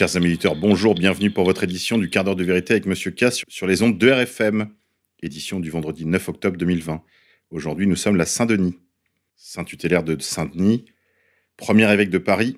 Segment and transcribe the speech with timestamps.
[0.00, 3.42] Chers amis bonjour, bienvenue pour votre édition du quart d'heure de vérité avec Monsieur Cass
[3.48, 4.70] sur les ondes de RFM,
[5.22, 7.02] édition du vendredi 9 octobre 2020.
[7.50, 8.78] Aujourd'hui, nous sommes la Saint-Denis,
[9.36, 10.86] saint tutélaire de Saint-Denis,
[11.58, 12.56] premier évêque de Paris.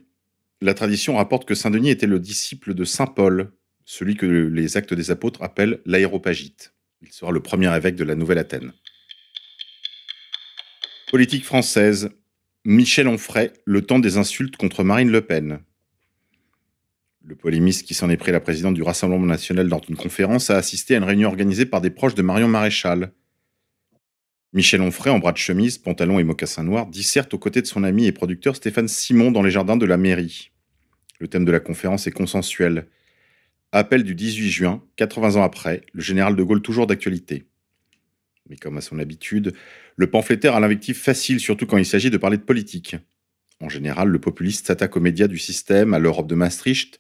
[0.60, 3.50] La tradition rapporte que Saint-Denis était le disciple de Saint Paul,
[3.84, 6.74] celui que les actes des apôtres appellent l'aéropagite.
[7.00, 8.72] Il sera le premier évêque de la Nouvelle-Athènes.
[11.10, 12.10] Politique française.
[12.64, 15.58] Michel Onfray, le temps des insultes contre Marine Le Pen.
[17.24, 20.56] Le polémiste qui s'en est pris la présidente du Rassemblement national dans une conférence a
[20.56, 23.12] assisté à une réunion organisée par des proches de Marion Maréchal.
[24.52, 27.84] Michel Onfray, en bras de chemise, pantalon et mocassin noir, disserte aux côtés de son
[27.84, 30.50] ami et producteur Stéphane Simon dans les jardins de la mairie.
[31.20, 32.88] Le thème de la conférence est consensuel.
[33.70, 37.46] Appel du 18 juin, 80 ans après, le général de Gaulle toujours d'actualité.
[38.50, 39.52] Mais comme à son habitude,
[39.94, 42.96] le pamphlétaire a l'invective facile, surtout quand il s'agit de parler de politique.
[43.60, 46.98] En général, le populiste s'attaque aux médias du système, à l'Europe de Maastricht,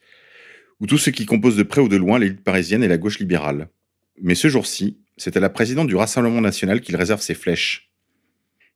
[0.82, 3.20] ou tout ce qui compose de près ou de loin l'élite parisienne et la gauche
[3.20, 3.68] libérale.
[4.20, 7.92] Mais ce jour-ci, c'est à la présidente du Rassemblement national qu'il réserve ses flèches.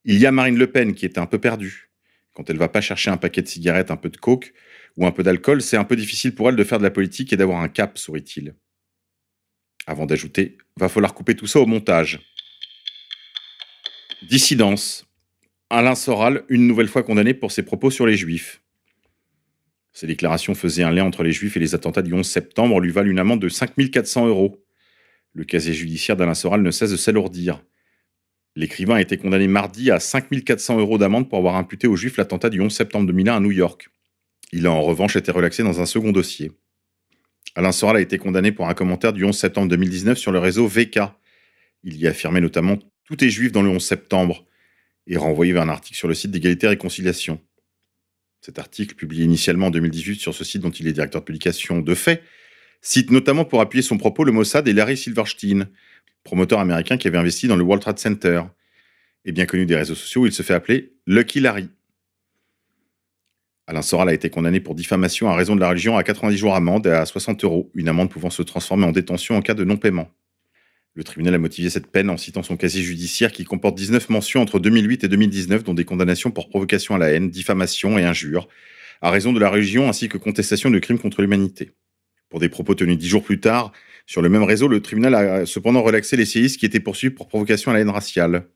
[0.04, 1.90] Il y a Marine Le Pen qui est un peu perdue.
[2.32, 4.54] Quand elle va pas chercher un paquet de cigarettes, un peu de coke
[4.96, 7.32] ou un peu d'alcool, c'est un peu difficile pour elle de faire de la politique
[7.32, 8.54] et d'avoir un cap, sourit-il.
[9.88, 12.20] Avant d'ajouter, va falloir couper tout ça au montage.
[14.22, 15.06] Dissidence.
[15.70, 18.62] Alain Soral, une nouvelle fois condamné pour ses propos sur les juifs.
[19.96, 22.90] Ces déclarations faisaient un lien entre les Juifs et les attentats du 11 septembre lui
[22.90, 24.62] valent une amende de 5400 euros.
[25.32, 27.62] Le casier judiciaire d'Alain Soral ne cesse de s'alourdir.
[28.56, 32.50] L'écrivain a été condamné mardi à 5400 euros d'amende pour avoir imputé aux Juifs l'attentat
[32.50, 33.88] du 11 septembre 2001 à New York.
[34.52, 36.52] Il a en revanche été relaxé dans un second dossier.
[37.54, 40.66] Alain Soral a été condamné pour un commentaire du 11 septembre 2019 sur le réseau
[40.66, 40.98] VK.
[41.84, 44.44] Il y affirmait notamment Tout est juif dans le 11 septembre
[45.06, 47.40] et renvoyé vers un article sur le site d'égalité et réconciliation.
[48.46, 51.80] Cet article, publié initialement en 2018 sur ce site dont il est directeur de publication
[51.80, 52.22] de fait,
[52.80, 55.66] cite notamment pour appuyer son propos le Mossad et Larry Silverstein,
[56.22, 58.42] promoteur américain qui avait investi dans le World Trade Center,
[59.24, 61.70] et bien connu des réseaux sociaux il se fait appeler Lucky Larry.
[63.66, 66.52] Alain Soral a été condamné pour diffamation à raison de la religion à 90 jours
[66.52, 69.64] d'amende et à 60 euros, une amende pouvant se transformer en détention en cas de
[69.64, 70.08] non-paiement.
[70.96, 74.40] Le tribunal a motivé cette peine en citant son casier judiciaire qui comporte 19 mentions
[74.40, 78.48] entre 2008 et 2019, dont des condamnations pour provocation à la haine, diffamation et injure,
[79.02, 81.72] à raison de la religion ainsi que contestation de crimes contre l'humanité.
[82.30, 83.72] Pour des propos tenus dix jours plus tard,
[84.06, 87.28] sur le même réseau, le tribunal a cependant relaxé les séistes qui étaient poursuivis pour
[87.28, 88.46] provocation à la haine raciale.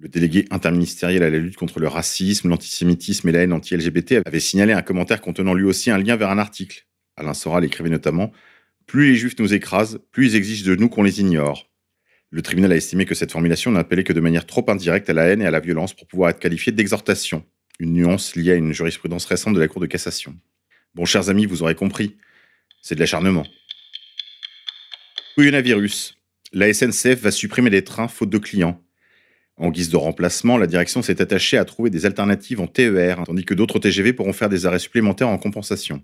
[0.00, 4.40] Le délégué interministériel à la lutte contre le racisme, l'antisémitisme et la haine anti-LGBT avait
[4.40, 6.88] signalé un commentaire contenant lui aussi un lien vers un article.
[7.16, 8.32] Alain Soral écrivait notamment
[8.88, 11.68] Plus les juifs nous écrasent, plus ils exigent de nous qu'on les ignore.
[12.30, 15.24] Le tribunal a estimé que cette formulation n'appelait que de manière trop indirecte à la
[15.26, 17.44] haine et à la violence pour pouvoir être qualifiée d'exhortation,
[17.80, 20.34] une nuance liée à une jurisprudence récente de la Cour de cassation.
[20.94, 22.16] Bon, chers amis, vous aurez compris,
[22.80, 23.46] c'est de l'acharnement.
[25.34, 26.16] Couillonavirus.
[26.54, 28.82] La SNCF va supprimer les trains faute de clients.
[29.58, 33.44] En guise de remplacement, la direction s'est attachée à trouver des alternatives en TER, tandis
[33.44, 36.02] que d'autres TGV pourront faire des arrêts supplémentaires en compensation.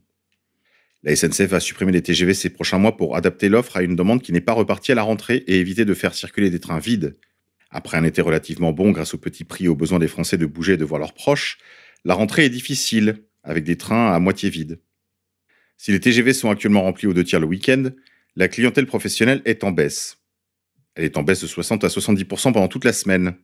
[1.04, 4.22] La SNCF va supprimer les TGV ces prochains mois pour adapter l'offre à une demande
[4.22, 7.18] qui n'est pas repartie à la rentrée et éviter de faire circuler des trains vides.
[7.70, 10.46] Après un été relativement bon grâce au petit prix et aux besoins des Français de
[10.46, 11.58] bouger et de voir leurs proches,
[12.06, 14.80] la rentrée est difficile, avec des trains à moitié vides.
[15.76, 17.90] Si les TGV sont actuellement remplis aux deux tiers le week-end,
[18.34, 20.16] la clientèle professionnelle est en baisse.
[20.94, 23.34] Elle est en baisse de 60 à 70% pendant toute la semaine.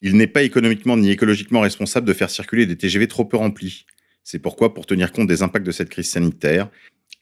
[0.00, 3.84] Il n'est pas économiquement ni écologiquement responsable de faire circuler des TGV trop peu remplis.
[4.24, 6.70] C'est pourquoi, pour tenir compte des impacts de cette crise sanitaire,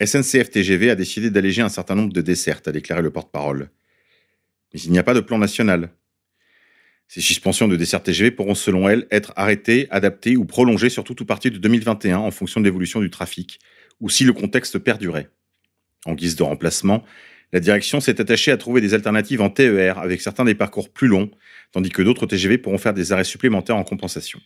[0.03, 3.69] SNCF TGV a décidé d'alléger un certain nombre de dessertes, a déclaré le porte-parole.
[4.73, 5.89] Mais il n'y a pas de plan national.
[7.07, 11.21] Ces suspensions de dessertes TGV pourront, selon elle, être arrêtées, adaptées ou prolongées sur tout
[11.21, 13.59] ou partie de 2021 en fonction de l'évolution du trafic,
[13.99, 15.29] ou si le contexte perdurait.
[16.05, 17.03] En guise de remplacement,
[17.51, 21.07] la direction s'est attachée à trouver des alternatives en TER avec certains des parcours plus
[21.07, 21.29] longs,
[21.73, 24.39] tandis que d'autres TGV pourront faire des arrêts supplémentaires en compensation.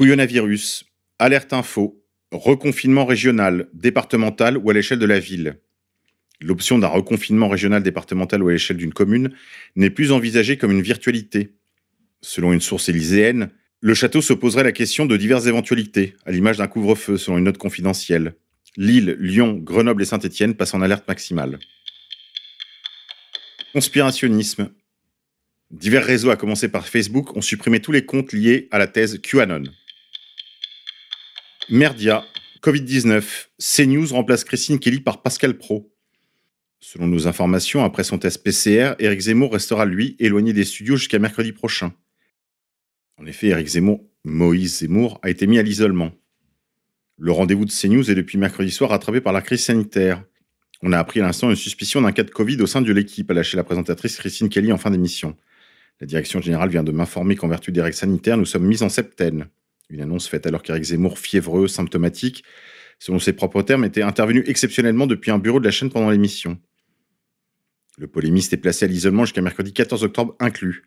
[0.00, 0.86] Couillonavirus,
[1.18, 2.02] alerte info,
[2.32, 5.60] reconfinement régional, départemental ou à l'échelle de la ville.
[6.40, 9.34] L'option d'un reconfinement régional, départemental ou à l'échelle d'une commune
[9.76, 11.52] n'est plus envisagée comme une virtualité.
[12.22, 13.50] Selon une source élyséenne,
[13.82, 17.44] le château se poserait la question de diverses éventualités, à l'image d'un couvre-feu selon une
[17.44, 18.36] note confidentielle.
[18.78, 21.58] Lille, Lyon, Grenoble et Saint-Étienne passent en alerte maximale.
[23.74, 24.70] Conspirationnisme.
[25.70, 29.20] Divers réseaux, à commencer par Facebook, ont supprimé tous les comptes liés à la thèse
[29.20, 29.64] QAnon.
[31.70, 32.24] Merdia,
[32.62, 35.88] Covid-19, CNews remplace Christine Kelly par Pascal Pro.
[36.80, 41.20] Selon nos informations, après son test PCR, Éric Zemmour restera, lui, éloigné des studios jusqu'à
[41.20, 41.92] mercredi prochain.
[43.18, 46.10] En effet, Éric Zemmour, Moïse Zemmour, a été mis à l'isolement.
[47.18, 50.24] Le rendez-vous de CNews est depuis mercredi soir rattrapé par la crise sanitaire.
[50.82, 53.30] On a appris à l'instant une suspicion d'un cas de Covid au sein de l'équipe,
[53.30, 55.36] a lâché la présentatrice Christine Kelly en fin d'émission.
[56.00, 58.88] La direction générale vient de m'informer qu'en vertu des règles sanitaires, nous sommes mis en
[58.88, 59.46] septaine.
[59.90, 62.44] Une annonce faite alors qu'Éric Zemmour, fiévreux, symptomatique,
[62.98, 66.58] selon ses propres termes, était intervenu exceptionnellement depuis un bureau de la chaîne pendant l'émission.
[67.98, 70.84] Le polémiste est placé à l'isolement jusqu'à mercredi 14 octobre inclus.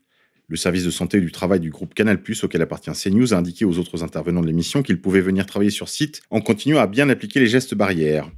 [0.47, 3.65] Le service de santé et du travail du groupe Canal+, auquel appartient CNews, a indiqué
[3.65, 7.09] aux autres intervenants de l'émission qu'ils pouvaient venir travailler sur site en continuant à bien
[7.09, 8.29] appliquer les gestes barrières.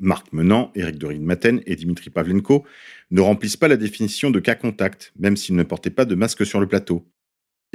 [0.00, 2.64] Marc Menant, Éric Dorine-Maten et Dimitri Pavlenko
[3.10, 6.44] ne remplissent pas la définition de cas contact, même s'ils ne portaient pas de masque
[6.44, 7.06] sur le plateau.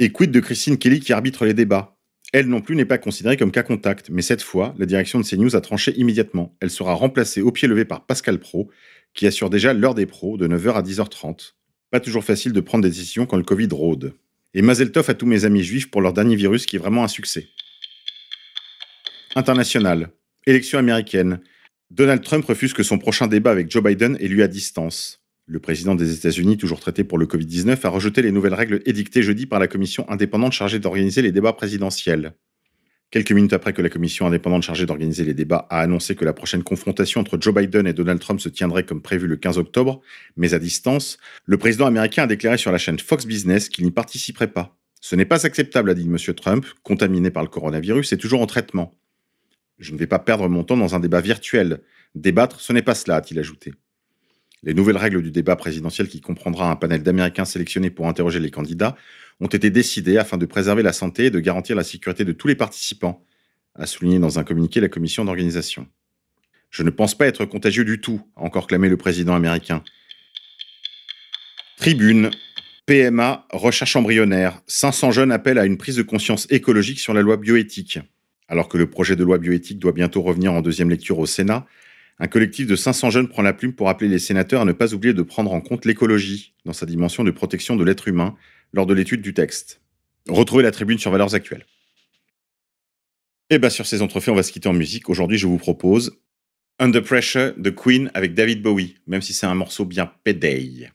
[0.02, 1.98] Et quid de Christine Kelly qui arbitre les débats?
[2.32, 5.26] Elle non plus n'est pas considérée comme cas contact, mais cette fois, la direction de
[5.26, 6.56] CNews a tranché immédiatement.
[6.60, 8.70] Elle sera remplacée au pied levé par Pascal Pro,
[9.12, 11.52] qui assure déjà l'heure des pros de 9h à 10h30.
[11.90, 14.14] Pas toujours facile de prendre des décisions quand le Covid rôde.
[14.54, 17.04] Et Mazel Tov à tous mes amis juifs pour leur dernier virus qui est vraiment
[17.04, 17.48] un succès.
[19.36, 20.08] International.
[20.46, 21.40] Élection américaine.
[21.90, 25.19] Donald Trump refuse que son prochain débat avec Joe Biden ait lieu à distance.
[25.52, 29.20] Le président des États-Unis, toujours traité pour le Covid-19, a rejeté les nouvelles règles édictées
[29.20, 32.34] jeudi par la commission indépendante chargée d'organiser les débats présidentiels.
[33.10, 36.32] Quelques minutes après que la commission indépendante chargée d'organiser les débats a annoncé que la
[36.32, 40.00] prochaine confrontation entre Joe Biden et Donald Trump se tiendrait comme prévu le 15 octobre,
[40.36, 43.90] mais à distance, le président américain a déclaré sur la chaîne Fox Business qu'il n'y
[43.90, 44.78] participerait pas.
[45.00, 46.16] Ce n'est pas acceptable, a dit M.
[46.36, 48.92] Trump, contaminé par le coronavirus et toujours en traitement.
[49.80, 51.80] Je ne vais pas perdre mon temps dans un débat virtuel.
[52.14, 53.72] Débattre, ce n'est pas cela, a-t-il ajouté.
[54.62, 58.50] Les nouvelles règles du débat présidentiel qui comprendra un panel d'Américains sélectionnés pour interroger les
[58.50, 58.94] candidats
[59.40, 62.46] ont été décidées afin de préserver la santé et de garantir la sécurité de tous
[62.46, 63.24] les participants,
[63.74, 65.86] a souligné dans un communiqué la commission d'organisation.
[66.68, 69.82] Je ne pense pas être contagieux du tout, a encore clamé le président américain.
[71.78, 72.30] Tribune.
[72.84, 74.60] PMA, recherche embryonnaire.
[74.66, 78.00] 500 jeunes appellent à une prise de conscience écologique sur la loi bioéthique.
[78.48, 81.66] Alors que le projet de loi bioéthique doit bientôt revenir en deuxième lecture au Sénat,
[82.20, 84.92] un collectif de 500 jeunes prend la plume pour appeler les sénateurs à ne pas
[84.92, 88.36] oublier de prendre en compte l'écologie dans sa dimension de protection de l'être humain
[88.74, 89.80] lors de l'étude du texte.
[90.28, 91.64] Retrouvez la tribune sur Valeurs Actuelles.
[93.48, 95.08] Et bien sur ces entrefaits, on va se quitter en musique.
[95.08, 96.20] Aujourd'hui, je vous propose
[96.78, 100.90] Under Pressure de Queen avec David Bowie, même si c'est un morceau bien pédé.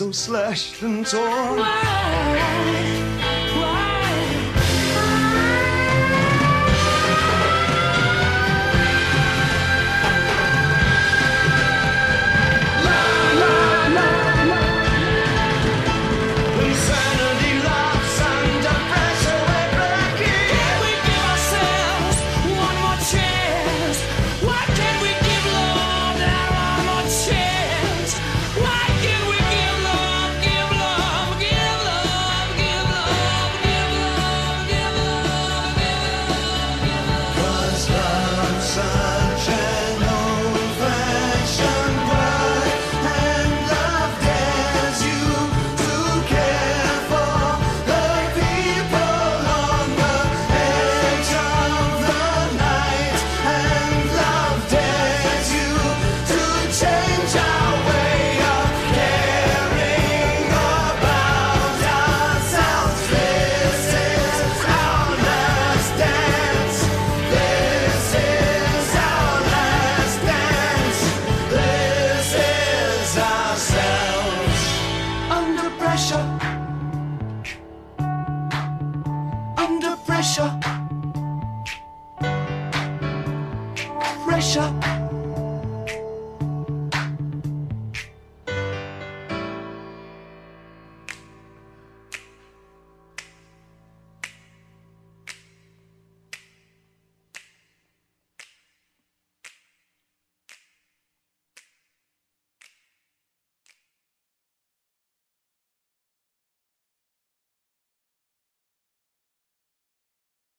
[0.00, 1.58] So slashed and torn.
[1.58, 3.39] Why?